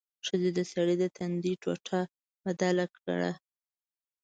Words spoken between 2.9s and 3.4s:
کړه.